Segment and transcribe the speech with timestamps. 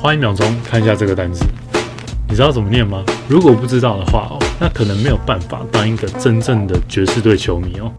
[0.00, 1.44] 花一秒钟看一下这个单词，
[2.28, 3.04] 你知道怎么念吗？
[3.28, 7.92] 如果不知道的话哦，那可能没有办法当一个真正的爵士队球迷哦。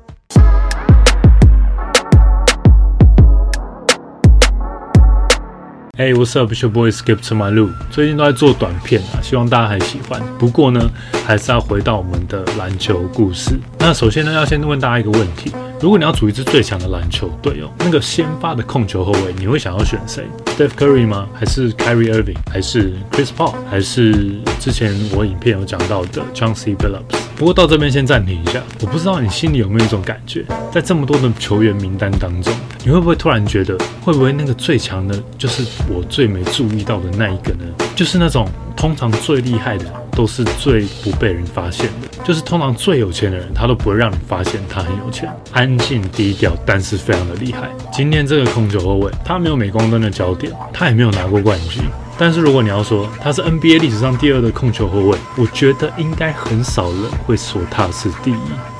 [6.00, 6.50] Hey, what's up?
[6.62, 7.74] your boy Skip to my loop。
[7.92, 10.22] 最近都在做短片啊，希望大家还喜欢。
[10.38, 10.90] 不过呢，
[11.26, 13.60] 还是要回到我们的篮球故事。
[13.80, 15.52] 那首先呢，要先问大家一个问题：
[15.82, 20.24] 如果你要组一支最强的篮球队哦，那个先发的控球后卫，你会想要选谁
[20.58, 21.28] ？Steph Curry 吗？
[21.34, 22.38] 还是 Kyrie Irving？
[22.50, 23.56] 还是 Chris Paul？
[23.70, 27.20] 还是之前我影片有讲到的 Chauncey Billups？
[27.36, 32.54] 不过到这边先暂停一下，我不知道你心里有没有一种感觉，在这么多的球员名单当中，
[32.84, 37.66] 你会不会突然觉得，会不会那个最强的，就是我最没注意到的那一个呢？
[37.96, 47.70] 就是那种通常最厉害的，都是最不被人发现的，就是通常最有钱的人，他都不会让你发现他很有钱，安静低调，但是非常的厉害。
[47.92, 51.84] 今天这个控球后卫，他没有镁光灯的焦点，他也没有拿过冠军。
[52.18, 58.36] 但是如果你要说他是 NBA 历史上第二的控球后卫，我觉得应该很少人会说他是第一。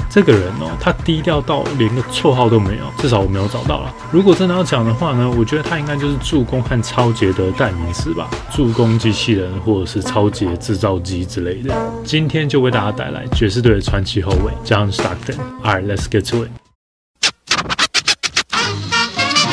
[0.10, 3.94] 这个人哦，他低调到连个绰号都没有，至少我没有找到了。
[4.12, 11.76] 如果真的要讲的话呢，我觉得他应该就是助攻和超杰的代名词吧，助攻机器人或者是超杰制造机之类的。
[12.04, 15.38] 今天就为大家带来爵士队的传奇后卫 John Stockton。
[15.64, 16.50] All right, let's get to it.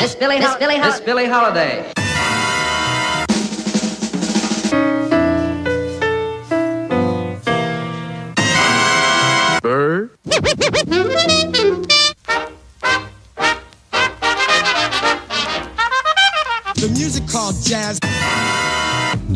[0.01, 1.96] Miss Billy, Miss Billy, Miss Billie Holiday.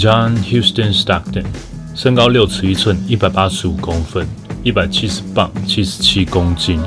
[0.01, 1.45] John Houston Stockton，
[1.93, 4.27] 身高六尺一寸，一百八十五公分，
[4.63, 6.79] 一百七十磅，七十七公斤。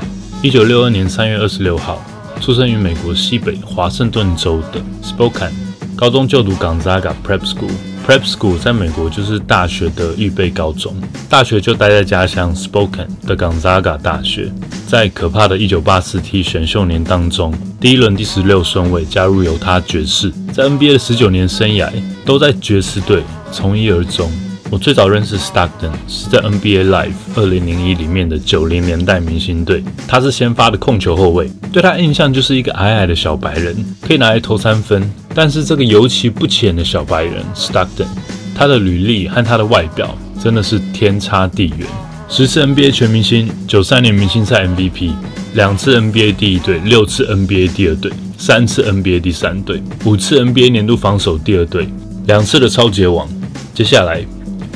[0.43, 2.05] 一九六二年三月二十六号，
[2.41, 5.53] 出生于美国西北华盛顿州的 Spokane。
[5.95, 7.94] 高中就读 Gonzaga Prep School。
[8.07, 10.95] Prep School 在美国就是大学的预备高中。
[11.27, 14.53] 大学就待在家乡 Spoken 的 Gonzaga 大学。
[14.87, 20.31] 在可怕的1984 T 选秀年当中，第一轮第十六顺位加入犹他爵士。
[20.53, 21.91] 在 NBA 的十九年生涯，
[22.27, 24.31] 都在爵士队从一而终。
[24.74, 35.08] 我最早认识 Stockton 是在 NBA Live 二零零一里面的九零年代明星队，他是先发的控球后卫，对他印象就是一个矮矮的小白人，可以拿来投三分。
[35.33, 38.08] 但是这个尤其不起眼的小白人 Stockton，
[38.52, 41.86] 他的履历和他的外表真的是天差地远。
[42.29, 45.13] 十次 NBA 全明星，九三年明星赛 MVP，
[45.55, 51.86] 两次 NBA 第一队，六次 NBA 第二队，三次 NBA 第三队，五次 NBA 年度防守第二队，
[52.27, 53.29] 两次的超级王。
[53.73, 54.27] 接下来。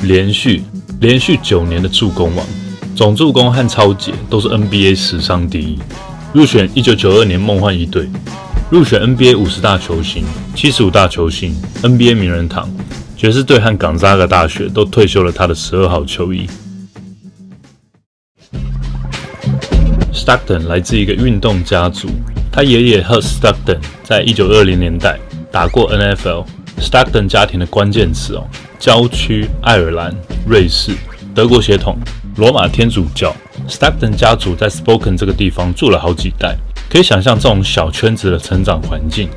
[0.03, 0.63] 连续
[1.01, 2.45] 连续九年的助攻王，
[2.95, 5.77] 总助攻和超解都是 NBA 史上第一。
[6.33, 8.07] 入选一九九二年梦幻一队，
[8.69, 10.23] 入选 NBA 五十大球星、
[10.55, 12.69] 七十五大球星、NBA 名人堂。
[13.17, 16.47] 爵士队和冈扎嘎大学都退休了他的十二号球衣。
[20.13, 22.07] Stockton 来自一个运动家族，
[22.51, 25.19] 他爷爷 Hus Stockton 在一九二零年代
[25.51, 26.45] 打过 NFL。
[26.79, 28.47] Stockton 家庭的关键词哦。
[28.79, 30.13] 郊区、爱尔兰、
[30.47, 30.93] 瑞士、
[31.35, 31.97] 德国血统、
[32.37, 33.35] 罗马天主教。
[33.67, 36.55] Stockton 家族在 Spoken 这个地方住了好几代，
[36.89, 39.29] 可以想象这种小圈子的成长环境，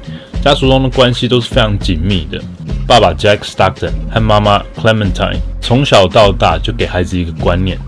[0.42, 2.41] 家族中的关系都是非常紧密的。
[2.86, 7.78] 爸爸 Jack Stockton 和妈妈 Clementine 从小到大就给孩子一个观念，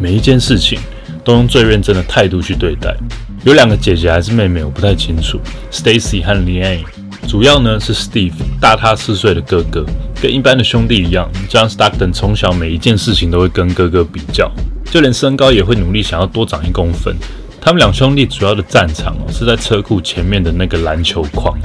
[0.00, 0.78] 每一件事情
[1.24, 2.96] 都用最认真的态度去对待。
[3.44, 5.38] 有两个姐姐还是妹妹，我不太清楚。
[5.70, 6.84] Stacy 和 Leanne。
[7.26, 9.84] 主要呢是 Steve 大他四岁的哥哥，
[10.20, 14.50] 跟一般的兄弟一样，John Stockton 从小每一件事情都会跟哥哥比较，
[14.90, 17.16] 就连身高也会努力想要多长一公分。
[17.60, 21.56] 他们两兄弟主要的战场哦是在车库前面的那个篮球框。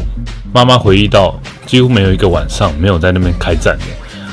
[0.54, 3.86] 妈妈回忆到，几乎没有一个晚上没有在那边开战的。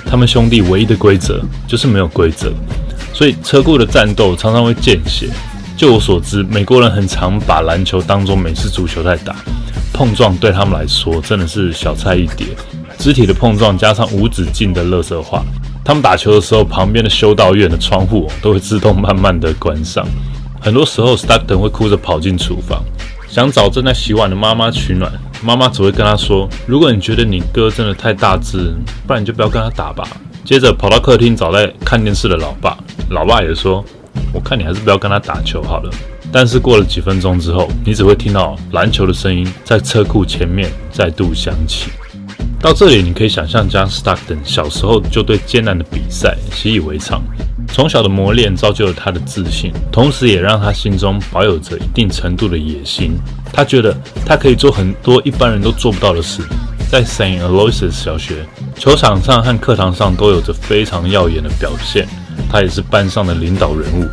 [0.06, 2.52] 他们兄弟唯一的规则就是没有规则，
[3.12, 5.28] 所以车库的战斗常常会见血。
[5.76, 9.34] 就我所知，美国人很常把篮球当做美式足球在打。
[9.94, 12.48] 碰撞对他们来说真的是小菜一碟，
[12.98, 15.44] 肢体的碰撞加上无止境的乐色化，
[15.84, 20.04] 他们打球的时候，旁边的修道院的窗户都会自动慢慢的关上。
[20.60, 22.82] 很多时候，Stockton 会哭着跑进厨房，
[23.28, 25.12] 想找正在洗碗的妈妈取暖。
[25.40, 28.74] 妈妈只会跟他说：“如果你觉得你哥真的太大只，
[29.06, 30.08] 不然你就不要跟他打吧。”
[30.44, 32.76] 接着跑到客厅找在看电视的老爸，
[33.10, 33.84] 老爸也说
[34.34, 35.90] ：“我看你还是不要跟他打球好了。”
[36.36, 41.92] 但是过了几分钟之后，你只会听到篮球的声音在车库前面再度响起。
[42.60, 47.22] 到这里，你可以想象，John Stockton 小时候就对艰难的比赛习以为常，
[47.68, 53.12] 从小的磨练造就了他的自信，同时也让他心中保有着一定程度的野心。
[53.52, 53.96] 他觉得
[54.26, 56.42] 他可以做很多一般人都做不到的事，
[56.90, 58.44] 在 Saint Aloysius 小学
[58.76, 62.08] 球场上和课堂上都有着非常耀眼的表现。
[62.50, 64.04] 他也是班上的领导人物。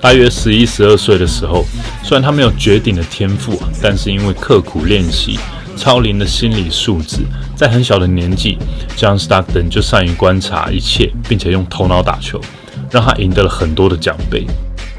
[0.00, 1.64] 大约十一、十二岁的时候，
[2.04, 5.38] 虽然他没有绝顶的天赋，但是因为刻苦练习、
[5.76, 7.18] 超龄的心理素质，
[7.56, 8.56] 在很小的年纪
[8.96, 12.40] ，John Stockton 就善于观察一切，并且用头脑打球，
[12.90, 14.46] 让他赢得了很多的奖杯。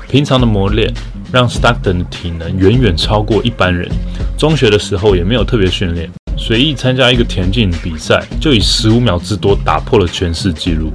[0.10, 0.92] 平常的磨练
[1.32, 3.90] 让 Stockton 的体能远远超过一般人。
[4.38, 10.92] 中学的时候也没有特别训练，随意参加一个田径比赛，就以十五秒之多打破了全市纪录。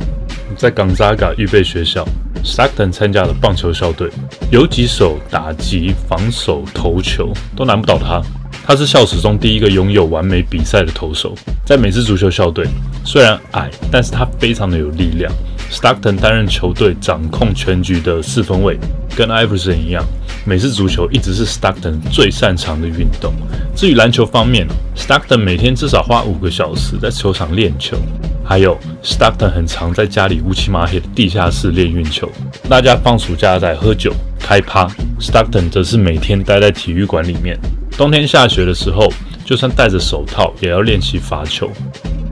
[0.57, 2.07] 在冈扎嘎预备学校
[2.45, 4.11] ，Stockton 参加了棒球校队，
[4.51, 8.23] 有几手打击、防守、投球都难不倒他。
[8.67, 11.35] 他是校史中第一个拥有完美比赛的投手。
[11.67, 12.67] 在美式足球校队，
[13.05, 15.33] 虽然矮，但是他非常的有力量。
[15.71, 18.79] Stockton 担任球队掌控全局的四分卫，
[19.17, 20.05] 跟 Iverson 一样。
[20.47, 23.33] 美式足球一直是 Stockton 最擅长的运动。
[23.75, 27.97] 至于篮球方面，Stockton 每天至少花五个小时在球场练球。
[28.45, 32.31] 还有，Stockton 很常在家里乌漆麻黑的地下室练运球。
[32.69, 34.87] 大家放暑假在喝酒开趴
[35.19, 37.59] ，Stockton 则是每天待在体育馆里面。
[37.97, 39.11] 冬天下雪的时候，
[39.47, 41.71] 就算戴着手套也要练习罚球。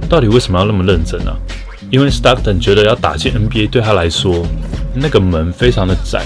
[0.06, 1.34] 到底为什么要那么认真呢？
[1.90, 4.46] 因为 Stockton 觉得要打进 NBA 对他来说，
[4.94, 6.22] 那个门非常的窄。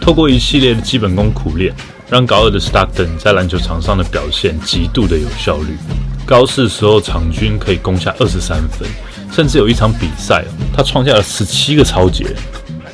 [0.00, 1.74] 透过一系列的基本功苦练，
[2.08, 5.76] 让高二的 Stockton 在篮球场上的表现极度的有效率。
[6.24, 8.88] 高四时候场均可以攻下二十三分。
[9.32, 12.24] 甚至有一场比赛，他创下了十七个超节。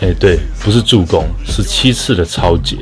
[0.00, 2.78] 哎，对，不是助攻，十七次的超节。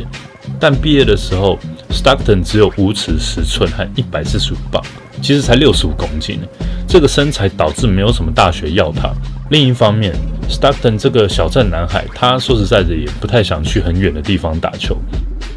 [0.59, 1.59] 但毕业的时候
[1.91, 4.83] ，Stockton 只有五尺十寸和一百四十五磅，
[5.21, 6.41] 其实才六十五公斤。
[6.87, 9.13] 这个身材导致没有什么大学要他。
[9.51, 10.15] 另一方面
[10.51, 14.99] ，Stockton 这个小镇男孩，他说实在的也不太想去很远的地方打球。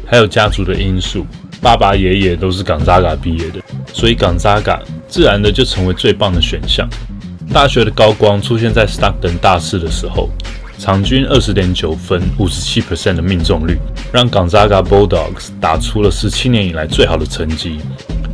[0.06, 1.26] 还有家族的因素，
[1.60, 3.60] 爸爸爷爷都是港扎嘎毕业的，
[3.92, 6.88] 所以港扎嘎自然的就成为最棒的选项。
[7.52, 10.30] 大学的高光出现在 Stockton 大四的时候，
[10.78, 13.78] 场均二十点九分，五十七 percent 的命中率，
[14.12, 17.78] 让 Gonzaga Bulldogs 打出了十七年以来最好的成绩。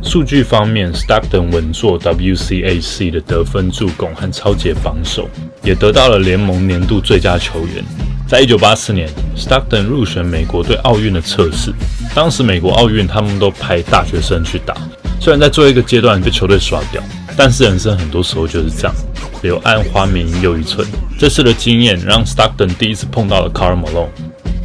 [0.03, 5.29] 数据方面，Stockton 稳坐 WCAC 的得分、助攻和超级榜首，
[5.63, 7.83] 也得到了联盟年度最佳球员。
[8.27, 9.07] 在一九八四年
[9.37, 11.71] ，Stockton 入选美国队奥运的测试，
[12.15, 14.75] 当时美国奥运他们都派大学生去打，
[15.19, 17.01] 虽然在最后一个阶段被球队刷掉。
[17.37, 18.95] 但是人生很多时候就是这样，
[19.41, 20.85] 柳暗花明又一村。
[21.21, 24.07] 这次的经验让 Stockton 第一次碰到了 Carl Malone，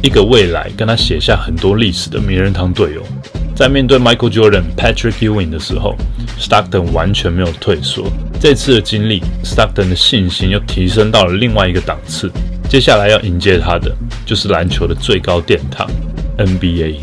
[0.01, 3.03] 一个未来跟他写下很多历史的名人堂队友。
[3.55, 5.95] 在面对 Michael Jordan、Patrick Ewing 的时候
[6.39, 8.11] ，Stockton 完全没有退缩。
[8.39, 12.31] 这次的经历，Stockton 的信心又提升到了另外一个档次。
[12.67, 13.95] 接下来要迎接他的
[14.25, 15.87] 就是篮球的最高殿堂
[16.39, 16.95] NBA。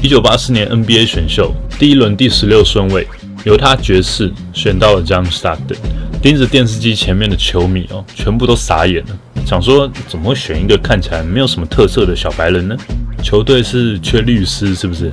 [0.00, 3.06] 一九八四年 NBA 选秀第一轮第十六顺位，
[3.44, 5.76] 犹他爵士选到了 John Stockton。
[6.22, 12.76] 盯着电视机前面的球迷哦，全部都傻眼了，想说怎么会选一个看起来没有什么特色的小白人呢？
[13.20, 15.10] 球队是缺律师是不是？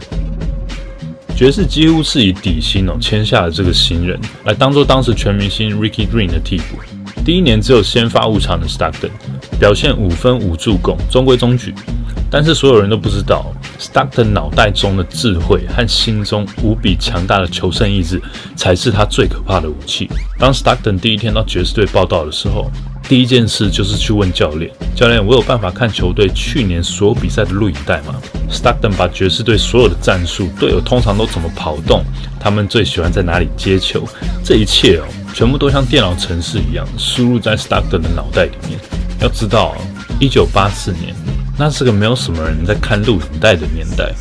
[1.35, 6.77] 爵士几乎是以底薪哦签下了这个新人，来当做当时全明星 Ricky Green 的替补。
[7.25, 9.09] 第一年只有先发五场的 Stockton，
[9.59, 11.73] 表现五分五助攻，中规中矩。
[12.31, 18.21] 但是所有人都不知道，Stockton 脑袋中的智慧和心中无比强大的求胜意志，
[18.55, 20.09] 才是他最可怕的武器。
[20.37, 22.69] 当 Stockton 第一天到爵士队报道的时候，
[23.07, 28.13] 第一件事就是去问教练：“教练，我有办法看球队去年所有比赛的录影带吗
[28.51, 32.04] ？”Stockton 把爵士队所有的战术、队友通常都怎么跑动、
[32.39, 34.07] 他们最喜欢在哪里接球，
[34.44, 38.80] 这一切哦，全部都像电脑程式一样输入在 Stockton 的脑袋里面。
[39.19, 39.75] 要知道，
[40.19, 41.15] 一九八四年。
[41.59, 44.13] 那是个没有什么人在看录影带的年代。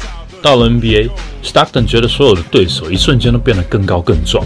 [0.43, 4.45] 到了 NBA，Stockton 觉得所有的对手一瞬间都变得更高更壮，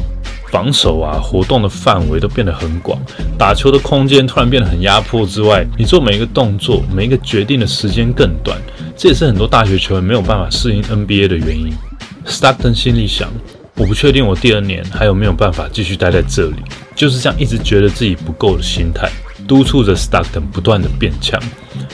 [0.50, 2.99] 防守啊，活动的范围都变得很广，
[3.38, 5.26] 打球的空间突然变得很压迫。
[5.26, 8.58] 之外，你做每一个动作、每一个决定的时间更短，
[8.96, 11.72] 这也是很多大学球员没有办法适应 NBA 的原因。
[12.26, 13.30] Stockton 心里想：
[13.75, 16.56] 我不确定我第二年还有没有办法继续待在这里。
[16.94, 19.11] 就是这样一直觉得自己不够的心态，
[19.46, 21.40] 督促着 Stockton 不断的变强。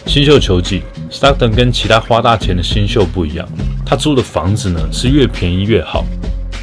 [0.07, 3.47] 新秀球季，Stockton 跟其他花大钱的新秀不一样，
[3.85, 6.05] 他租的房子呢是越便宜越好，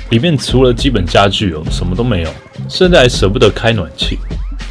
[0.10, 2.30] 里面除了基本家具哦，什么都没有，
[2.68, 4.18] 甚至还舍不得开暖气。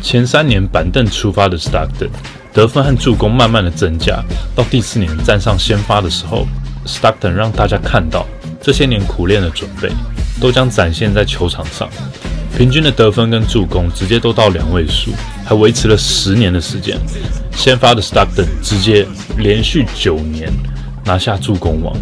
[0.02, 2.10] 前三年板凳出发的 Stockton，
[2.52, 4.22] 得分和助攻慢慢的增加，
[4.54, 6.46] 到第四年站上先发的时候
[6.86, 8.26] ，Stockton 让大家看到
[8.60, 9.90] 这些年苦练的准备，
[10.40, 11.88] 都将展现在球场上。
[12.56, 15.10] 平均的得分跟助攻直接都到两位数，
[15.44, 16.96] 还维持了十年的时间。
[17.52, 19.06] 先发的 Stockton 直接
[19.36, 20.52] 连续九年
[21.04, 21.96] 拿下助攻王，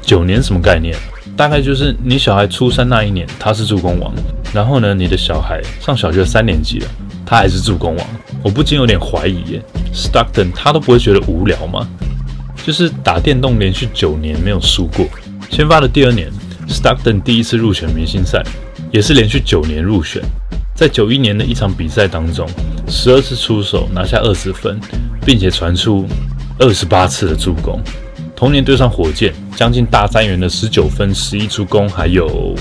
[0.00, 0.96] 九年什么概念？
[1.36, 4.14] 大概就是你小孩出生那一年他是助攻王，
[4.54, 6.86] 然后呢，你的小孩上小学三年级了，
[7.26, 8.06] 他还是助攻王。
[8.42, 11.86] 我不禁有点怀疑耶，Stockton 他都不会觉得无聊吗？
[12.64, 15.04] 就是打电动连续九年没有输过，
[15.50, 16.30] 先发的第二年
[16.68, 18.42] ，Stockton 第一次入选明星赛，
[18.92, 20.22] 也是连续九年入选。
[20.74, 22.46] 在九一年的一场比赛当中，
[22.86, 24.78] 十二次出手拿下二十分，
[25.24, 26.06] 并且传出
[26.58, 27.80] 二十八次的助攻。
[28.34, 32.54] 同年对上火箭，将近大三元的十九分、十一助攻，还有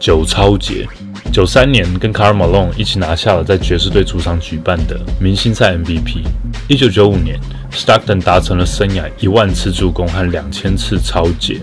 [0.00, 0.88] 九超节。
[1.30, 6.22] 九三年跟卡尔马龙一起拿下了在爵士队主场举办的明星赛 MVP。
[6.68, 7.38] 一九九五年
[7.72, 11.60] ，Stockton 达成了生涯一万次助攻和两千次超解。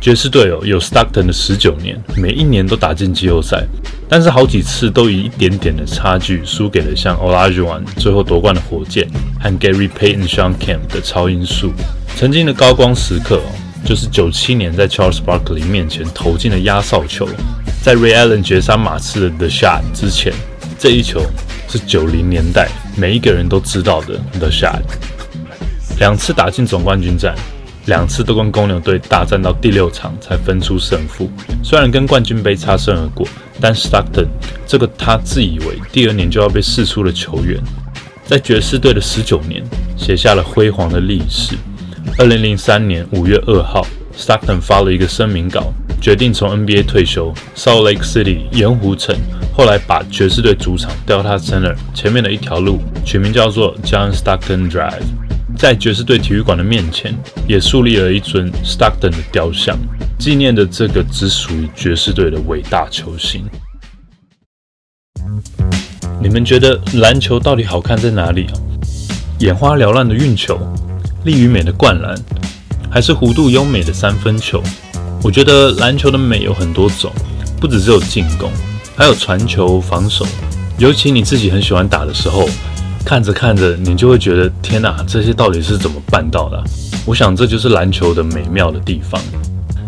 [0.00, 3.66] 爵士队哦，有 Stockton 的十九年，每一年都打进季后赛，
[4.08, 9.08] 但是好几次都以一点点的差距输给了像 Olajuwon 最后夺冠的火箭
[9.40, 11.72] 和 Gary Payton、Shawn Kemp 的超音速。
[12.16, 13.50] 曾经的高光时刻哦，
[13.84, 17.28] 就是九七年在 Charles Barkley 面前投进了压哨球。
[17.82, 20.32] 在 Ray Allen 绝杀马刺的 The Shot 之前，
[20.78, 21.22] 这一球
[21.68, 24.82] 是九零年代每一个人都知道的 The Shot。
[25.98, 27.34] 两次打进总冠军战，
[27.86, 31.30] 两次都跟公牛队大战到第六场才分出胜负。
[31.62, 33.26] 虽然跟冠军杯擦身而过，
[33.60, 34.28] 但 Stockton
[34.66, 37.60] 这个他自以为第二年就要被释出的球员，
[38.24, 39.64] 在爵士队的十九年
[39.96, 41.56] 写下了辉煌的历史。
[42.16, 43.84] 二零零三年五月二号
[44.16, 45.72] ，Stockton 发了一个声明稿。
[46.00, 49.16] 决定从 NBA 退休，Salt Lake City 盐湖城，
[49.52, 55.02] 后来把爵士队主场 Delta Center 前面的一条路取名叫做 John Stockton Drive，
[55.58, 57.12] 在爵士队体育馆的面前
[57.48, 59.76] 也树立了一尊 Stockton 的雕像，
[60.16, 63.44] 纪念着这个只属于爵士队的伟大球星。
[66.22, 68.54] 你们觉得篮球到底好看在哪里啊？
[69.40, 70.56] 眼花缭乱的运球，
[71.24, 72.14] 力与美的灌篮，
[72.88, 74.62] 还是弧度优美的三分球？
[75.24, 77.12] 我觉得篮球的美有很多种，
[77.60, 78.48] 不只只有进攻，
[78.96, 80.24] 还有传球、防守。
[80.78, 82.48] 尤其你自己很喜欢打的时候，
[83.08, 86.62] 看着看着，你就会觉得天哪，这些到底是怎么办到的？
[87.06, 89.18] 我想这就是篮球的美妙的地方。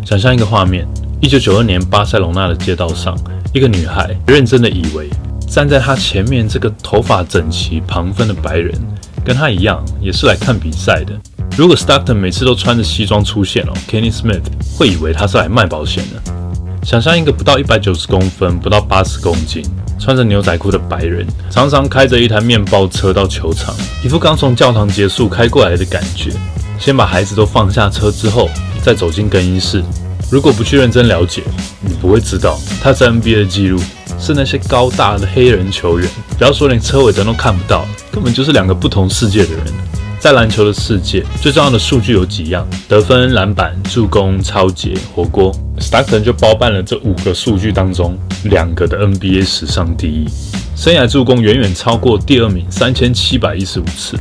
[0.07, 0.89] 想象一个画面：
[1.21, 3.15] 一九九二年巴塞隆纳的街道上，
[3.53, 5.11] 一个女孩认真的以为
[5.47, 8.75] 站在她前面这个头发整齐、旁分的白人，
[9.23, 11.13] 跟她一样，也是来看比赛的。
[11.59, 14.45] 如果 Stockton 每次都穿着西装出现哦，Kenny Smith
[14.79, 16.33] 会以为他是来卖保险的。
[16.83, 19.63] 想象一个不到一百九十公分、不到八十公斤、
[20.01, 26.33] 穿着牛仔裤的白人，常常开着一台面包车到球场，一副刚从教堂结束开过来的感觉。
[26.79, 28.49] 先把孩子都放下车之后，
[28.83, 29.85] 再走进更衣室。
[30.31, 31.43] 如果不去认真了解，
[31.83, 33.79] 你不会知道他在 NBA 的记录
[34.19, 39.65] 是那些高大的黑人球员，不要说连车尾灯都看不到，根本就是两个不同世界的人。
[40.21, 45.51] 在篮球的世界，最重要的数据有几样：得分、篮板、助攻、超节、火锅。
[45.79, 50.27] Stockton 就包办了这五个数据当中两个的 NBA 史上第一，
[50.77, 54.15] 生涯助攻远远超过第二名三千七百一十五次。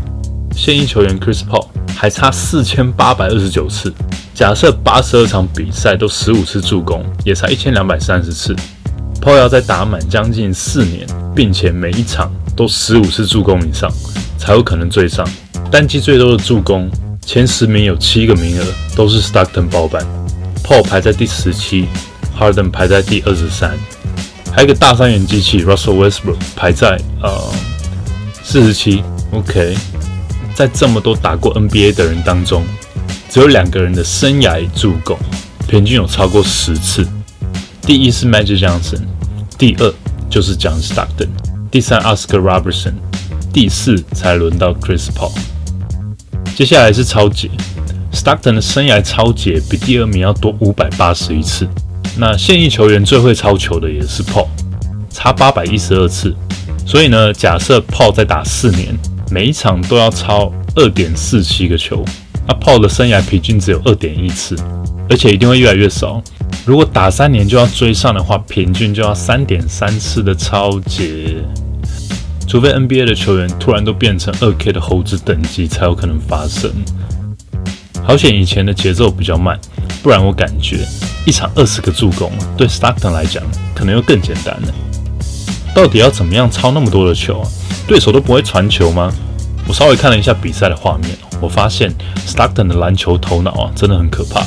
[0.55, 3.93] 现役球员 Chris Paul 还差四千八百二十九次。
[4.33, 8.55] 假设八十二场比赛都十五次助攻，也才一千两百三十次。
[9.21, 13.91] Paul 要在打满将近四年，并且每一场都十五次助攻以上，
[14.39, 15.27] 才有可能追上。
[15.69, 16.89] 单季最多的助攻
[17.23, 18.65] 前十名有七个名额
[18.95, 20.03] 都是 Stockton 包办
[20.63, 21.85] ，Paul 排在第十七
[22.35, 23.77] ，Harden 排在第二十三，
[24.51, 27.29] 还有个大三元机器 Russell Westbrook 排在呃
[28.41, 29.03] 四十七。
[29.31, 29.77] OK，
[30.55, 32.63] 在这么多打过 NBA 的人当中，
[33.29, 35.15] 只有两个人的生涯助攻
[35.67, 37.07] 平均有超过十次，
[37.83, 39.01] 第一是 Magic Johnson，
[39.55, 39.93] 第二
[40.31, 41.29] 就是 John Stockton，
[41.69, 42.93] 第三 Oscar Robertson，
[43.51, 45.31] 第四才轮到 Chris Paul。
[46.55, 47.49] 接下来是超节
[48.13, 51.67] ，Stockton 的生涯超节比第二名要多五百八十一次。
[52.17, 54.47] 那现役球员最会超球的也是 Paul，
[55.09, 56.35] 差八百一十二次。
[56.85, 58.97] 所以呢，假设 Paul 再打四年，
[59.31, 62.03] 每一场都要超二点四七个球，
[62.47, 64.55] 那 Paul 的生涯平均只有二点一次，
[65.09, 66.21] 而且一定会越来越少。
[66.65, 71.35] 如果打三年就要追上的话，平均就要三点三次的超节。
[72.49, 76.71] 除非 NBA 的球员突然都变成二 K 的猴子等级，才有可能发生。
[78.03, 79.59] 好险以前的节奏比较慢，
[80.01, 80.79] 不然我感觉
[81.27, 83.43] 一场二十个助攻对 Stockton 来讲
[83.75, 84.73] 可能又更简单了。
[85.75, 87.47] 到底要怎么样抄那么多的球啊？
[87.87, 89.13] 对手都不会传球吗？
[89.67, 91.93] 我稍微看了一下比赛的画面，我发现
[92.25, 94.43] Stockton 的篮球头脑啊真的很可怕。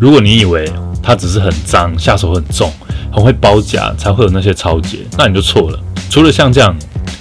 [0.00, 0.68] 如果你以为
[1.00, 2.72] 他只是很脏、下手很重、
[3.12, 5.78] 很会包夹才会有那些超节，那你就错了。
[6.10, 6.76] 除了像这样。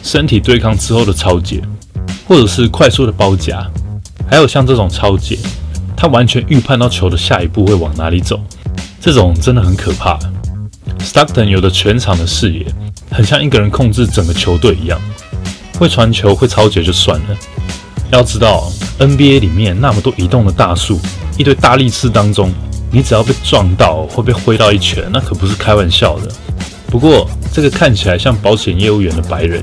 [0.07, 1.61] 身体对抗之后的超解，
[2.25, 3.69] 或者是快速的包夹，
[4.25, 5.37] 还有像这种超解，
[5.97, 8.39] 他完全预判到球的下一步会往哪里走，
[9.01, 10.17] 这种真的很可怕。
[10.99, 12.65] Stockton 有的全场的视野，
[13.11, 14.97] 很像一个人控制整个球队一样，
[15.77, 17.37] 会传球、会超解就算了。
[18.09, 21.01] 要知道，NBA 里面那么多移动的大树，
[21.37, 22.49] 一堆大力士当中，
[22.93, 26.31] 你只要被撞到或被挥到一拳，那可不是开玩笑的。
[26.89, 29.61] 不过，这个看起来像保险业务员的白人，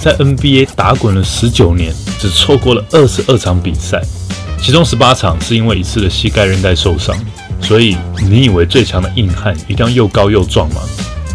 [0.00, 4.02] 在 NBA 打滚了十九年，只错过了二十二场比赛，
[4.60, 7.16] 其中十八场是因为一次的膝盖韧带受伤。
[7.60, 10.80] 所以，你以为最强的硬汉一定要又高又壮吗？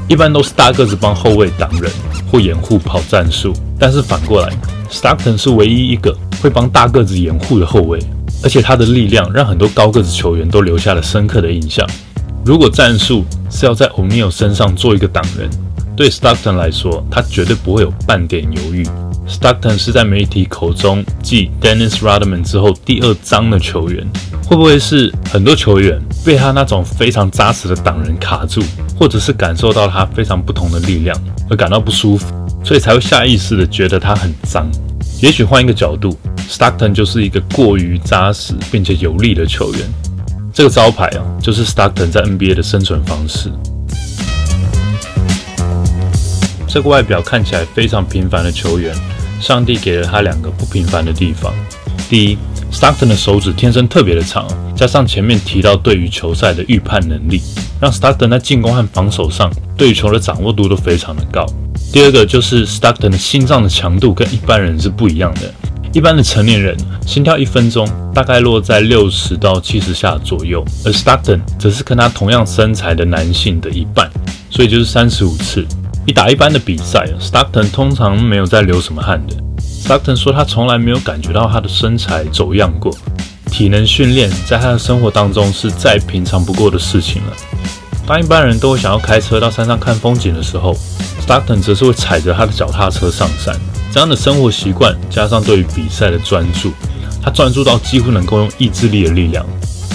[0.08, 1.91] 一般都是大个子帮后卫挡人
[2.32, 4.53] 或掩护跑战术，但是反过来
[4.91, 6.15] ，Stockton 是唯一一个。
[6.41, 8.00] 会帮大个子掩护的后卫，
[8.41, 11.88] 而且他的力量让很多高个子球员都留下了深刻的印象。
[12.44, 15.48] 如果战术是要在 O'Neal 身上做一个挡人，
[16.01, 18.84] 对 Stockton 来说，他绝对不会有半点犹豫。
[19.27, 24.03] Stockton 是在媒体口中继 Dennis Rodman 之后第二脏的球员，
[24.48, 28.63] 会不会是很多球员被他那种非常扎实的挡人卡住，
[28.98, 31.15] 或者是感受到他非常不同的力量
[31.51, 34.67] 而感到不舒服，所以才会下意识的觉得他很脏？
[35.22, 36.17] 也许换一个角度
[36.50, 39.81] ，Stockton 就是一个过于扎实并且有力的球员。
[40.51, 43.51] 这个招牌啊，就是 Stockton 在 NBA 的生存方式。
[46.74, 48.96] 这个外表看起来非常平凡的球员，
[49.42, 51.54] 上帝给了他两个不平凡的地方。
[52.10, 52.38] 第一
[52.72, 57.42] ，Stockton 的手指天生特别的长，加上前面提到对于球赛的预判能力，
[57.82, 61.46] 让 Stockton 在进攻和防守上对球的掌握度都非常的高。
[61.92, 65.54] 第二个就是 Stockton 的心脏的强度跟一般人是不一样的。
[65.92, 74.10] 一般的成年人心跳一分钟大概落在六十到七十下左右，而 Stockton 则是跟他同样身材的男性的一半，
[74.50, 75.68] 所以就是三十五次。
[76.12, 79.36] 打一般的比赛，Stockton 通常没有在流什么汗的。
[79.62, 82.96] Stockton 说他从来没有感觉到他的身材走样过，
[83.51, 87.34] 体能训练在他的生活当中是再平常不过的事情了。
[88.08, 90.75] 当一般人都会想要开车到山上看风景的时候
[91.25, 93.56] ，Stockton 则是会踩着他的脚踏车上山。
[93.91, 96.71] 这样的生活习惯加上对于比赛的专注，
[97.21, 99.45] 他专注到几乎能够用意志力的力量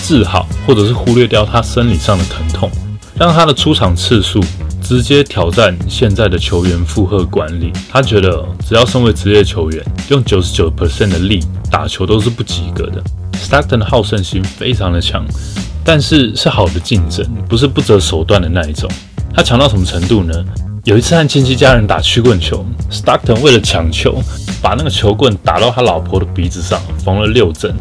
[0.02, 2.70] 治好，或者是忽略掉他生理上的疼痛，
[3.18, 4.42] 让他的出场次数
[4.88, 7.72] 直接挑战现在的球员负荷管理。
[7.90, 13.02] 他觉得只要身为职业球员，用九十九 percent 的力打球都是不及格的。
[13.32, 15.26] Stockton 的好胜心非常的强。
[15.84, 18.88] 但是是好的竞争，不是不择手段的那一种。
[19.34, 20.32] 他强到什么程度呢？
[20.84, 24.22] 有一次和亲戚家人打曲棍球，Stockton 为了抢球，
[24.62, 27.74] 把那个球棍打到他老婆的鼻子上，缝了六针。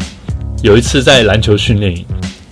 [0.63, 2.03] 有一次在篮球训练营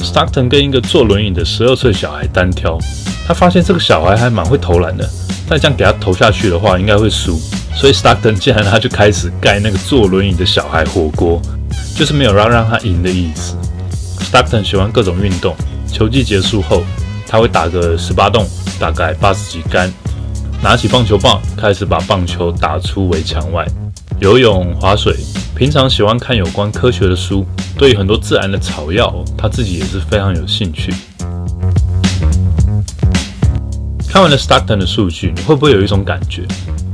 [0.04, 2.78] ，Stockton 跟一个坐轮椅的十二岁小孩单挑，
[3.26, 5.10] 他发现这个小孩还蛮会投篮的，
[5.48, 7.39] 但这样给他投下去的话，应该会输。
[7.76, 11.42] 所以 Stockton 竟然他就开始盖那个坐轮椅的小孩火锅，
[11.96, 13.56] 就是没有让让他赢的意思。
[14.20, 15.56] Stockton 喜欢各种运动。
[15.88, 16.84] 球季结束后，
[17.28, 18.48] 他会打个十八洞，
[18.80, 19.92] 大概八十几杆，
[20.62, 23.63] 拿起棒球棒，开始把棒球打出围墙外。
[24.20, 25.16] 游泳、划水，
[25.56, 27.46] 平常喜欢看有关科学的书，
[27.78, 30.94] 对于很多自然的草药，他自己也是非常有兴趣。
[34.08, 36.44] 看完了 Stockton 的数据，你会不会有一种感觉？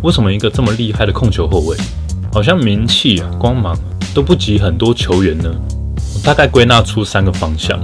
[0.01, 1.75] 为什么一个这么厉害的控球后卫，
[2.31, 3.77] 好像名气啊、光芒
[4.13, 5.51] 都不及很多球员呢？
[6.15, 7.77] 我大概归纳出三个方向：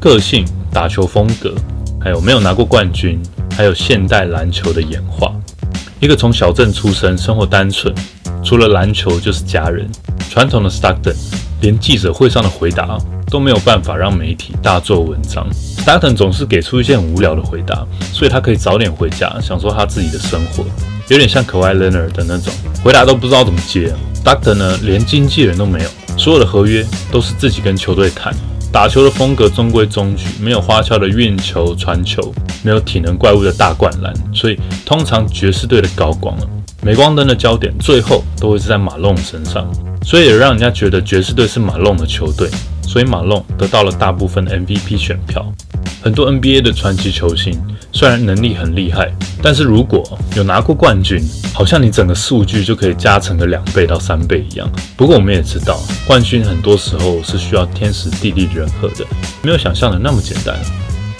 [0.00, 1.54] 个性、打球风格，
[2.00, 3.22] 还有没有拿过冠军，
[3.56, 5.32] 还有现代篮球的演化。
[6.00, 7.94] 一个从小镇出生，生活单纯，
[8.42, 9.88] 除了篮球就是家人。
[10.28, 11.14] 传统的 Stockton
[11.60, 12.98] 连记者会上的回答
[13.30, 15.46] 都没有办法让媒体大做文章。
[15.52, 20.64] Staten 总是给出一些很无聊的回答，所以他可以早点回家，享受他自己的生活。
[21.08, 22.52] 有点像可爱 Leonard 的那种
[22.84, 23.92] 回答都不知道怎么接。
[24.22, 25.90] Stockton 呢，连经纪人都没有。
[26.18, 28.34] 所有的合约都是自己跟球队谈，
[28.70, 36.46] 打球的风格中规中矩，没有花俏的运球、传球，没有体能怪物的大灌篮，所以通常爵士队的高光了，
[36.82, 39.70] 镁光灯的焦点最后都会是在马龙身上，
[40.02, 42.48] 所以也让人家觉得爵士队是马龙的球队，
[42.82, 45.52] 所以马龙得到了大部分的 MVP 选票。
[46.02, 47.60] 很多 NBA 的传奇球星
[47.92, 49.12] 虽然能力很厉害，
[49.42, 54.66] 但是如果有拿过冠军，好像你整个数据就可以加成个两倍到三倍一样。
[54.96, 59.04] 不过我们也知道，冠军很多时候是需要天时地利人和的，
[59.42, 60.56] 没有想象的那么简单。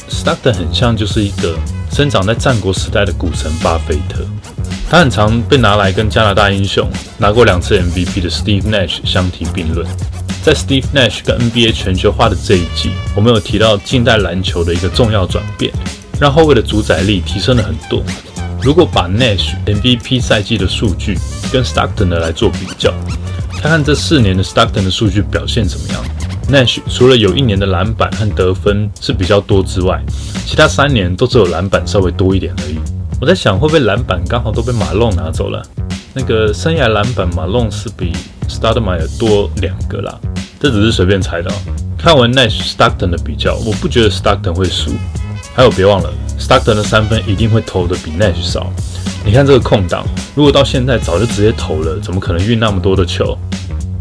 [0.09, 1.55] Stockton 很像就是一个
[1.93, 4.25] 生长在战国时代的股神巴菲特，
[4.91, 9.87] 他很常被拿来跟加拿大英雄拿过两次 MVP 的 Steve Nash 相提并论。
[10.43, 15.73] 在 Steve Nash 跟 NBA 全球化的这一季，我们有提到近代篮球的一个重要转变，
[16.19, 18.03] 让后卫的主宰力提升了很多。
[18.61, 21.17] 如果把 Nash MVP 赛季的数据
[21.53, 22.93] 跟 Stockton 的来做比较，
[23.63, 26.05] 看看这四年的 Stockton 的数据表现怎么样
[26.51, 30.03] ，Nash 除了有一年的篮板和得分是比较多之外，
[30.45, 32.79] 其他三年都只有篮板稍微多一点而已。
[33.21, 35.63] 我在想，会不会篮板刚好都被马龙拿走了？
[36.15, 38.15] 那个生涯篮板马龙是比
[38.49, 40.19] Stoudemire 多两个啦，
[40.59, 41.51] 这只是随便猜的。
[41.51, 41.55] 哦
[41.99, 44.93] 看完 Nash Stockton 的比较，我不觉得 Stockton 会输。
[45.55, 48.73] 还有别忘了，Stockton 的三分一定会投的比 Nash 少。
[49.23, 53.37] 你看这个空档，如果到现在早就直接投了，怎么可能运那么多的球？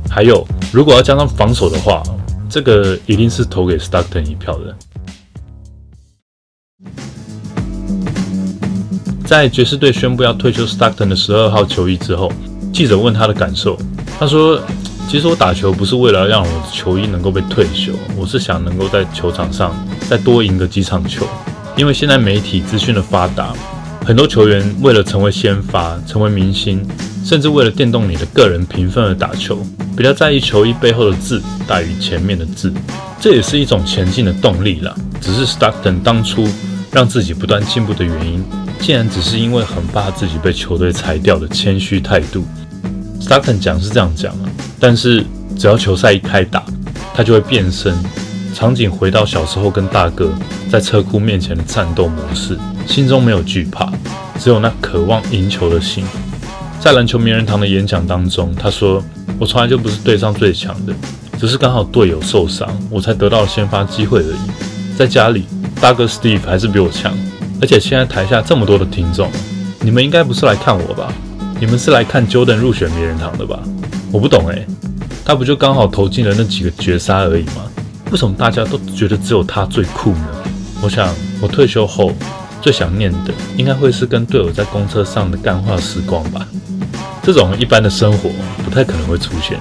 [0.09, 2.01] 还有，如果要加上防守的话，
[2.49, 4.73] 这个一定是投给 Stockton 一票的。
[9.29, 12.31] 在爵士队宣布要退休 Stockton 的十二号球衣之后，
[12.73, 13.77] 记者问他的感受，
[14.19, 14.59] 他说
[15.07, 19.71] ：“其实我打球不是为了让我的球衣能够被退休，我是想能够在球场上
[20.09, 21.27] 再多赢个几场球。
[21.77, 23.53] 因为现在媒体资讯的发达，
[24.03, 26.83] 很多球员为了成为先发、成为明星，
[27.23, 29.63] 甚至为了电动你的个人评分而打球，
[29.95, 32.73] 比较在意球衣背后的字大于前面的字，
[33.21, 34.95] 这也是一种前进的动力啦。
[35.21, 36.47] 只是 Stockton 当初
[36.91, 38.43] 让自己不断进步的原因。”
[38.79, 42.45] 竟然只是因为很怕自己被球队裁掉的谦虚态度
[43.19, 44.49] ，Stockton 讲是这样讲啊，
[44.79, 45.25] 但是
[45.57, 46.63] 只要球赛一开打，
[47.13, 47.93] 他就会变身，
[48.53, 50.31] 场景回到小时候跟大哥
[50.71, 53.91] 在车库面前的战斗模式，心中没有惧怕，
[54.39, 56.05] 只有那渴望赢球的心。
[56.79, 59.03] 在篮球名人堂的演讲当中，他说
[59.37, 60.93] ：“我从来就不是队上最强的，
[61.37, 64.97] 只是刚好队友受伤，我才得到了先发机会而已。
[64.97, 65.43] 在家里，
[65.81, 67.13] 大哥 Steve 还是比我强。”
[67.61, 69.29] 而且现在台下这么多的听众，
[69.81, 71.11] 你们应该不是来看我吧？
[71.59, 73.59] 你们是来看 Jordan 入选名人堂的吧？
[74.13, 74.65] 我不懂诶，
[75.25, 77.63] 他不就刚好投进了那几个绝杀而已吗？
[78.11, 80.27] 为什么大家都觉得只有他最酷呢？
[80.81, 82.13] 我想我退休后
[82.61, 86.47] 最想念的，应该会是跟队友在公车上的干话时光吧。
[87.21, 88.29] 这种一般的生活
[88.63, 89.59] 不太可能会出现。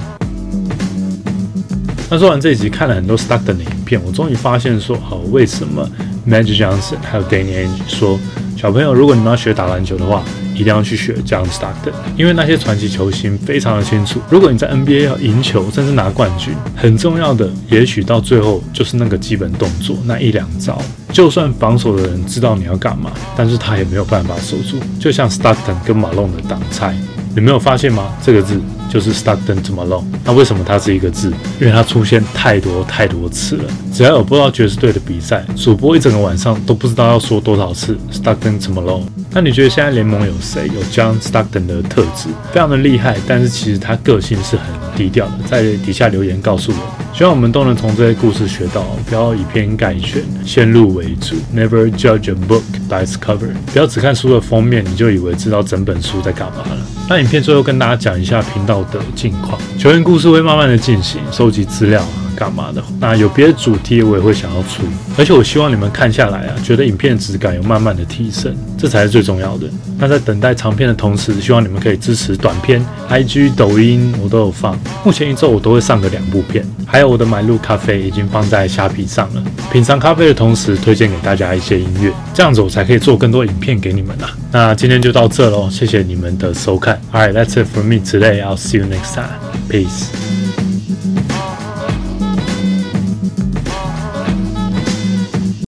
[2.10, 5.86] 那说完这一集，看了很多 Stockton 的影片，我终于发现说，好，为什么
[6.26, 8.18] ？Magic Johnson 还有 Danny a n g e 说
[8.56, 20.80] ：“小朋友，如果你们要学打篮球的话，一定要去学 John Stockton，因为那些传奇球星非常的清楚，如果你在 NBA 要赢球，甚至拿冠军，很重要的，也许到最后就是那个基本动作那一两招。
[21.12, 24.78] 就算防守的人知道你要干嘛，但是他也没有办法守住。
[24.98, 26.96] 就像 Stockton 跟马龙的挡拆，
[27.34, 28.14] 你没有发现吗？
[28.22, 30.06] 这个字。”就是 Stockton 怎么弄？
[30.24, 31.32] 那为什么它是一个字？
[31.60, 33.64] 因为它出现太多太多次了。
[33.92, 39.06] 只要有播到爵士队的比赛，主播一整个晚上都不知道要说多少次 Stockton 怎么弄。
[39.30, 42.28] 那你觉得现在联盟有谁有 John Stockton 的特质？
[42.50, 45.32] 非常的厉害，但是其实他个性是很低调的。
[45.46, 46.78] 在底下留言告诉我。
[47.14, 51.34] 希望我们都能从这些故事学到，不要以偏概全，先入为主。
[51.54, 56.97] Never judge a book by its cover，不要只看书的封面，你就以为知道整本书在干嘛了。
[57.08, 62.04] 那影片最后跟大家讲一下频道的近况，球员故事会慢慢的进行，收集资料。
[62.38, 62.80] 干嘛的？
[63.00, 64.84] 那有别的主题我也会想要出，
[65.18, 69.66] 而且我希望你们看下来啊，觉得影片质感有慢慢的提升，这才是最重要的。
[69.98, 76.64] 那在等待长片的同时，希望你们可以支持短片，IG、抖音我都有放，目前一周我都会上个两部片。
[76.86, 84.30] 还有我的买路咖啡已经放在虾皮上了，品尝咖啡的同时推荐给大家一些音乐，这样子我才可以做更多影片给你们啊。
[84.52, 86.98] 那今天就到这喽，谢谢你们的收看。
[87.12, 88.42] All right, that's it for me today.
[88.42, 89.26] I'll see you next time.
[89.68, 90.27] Peace.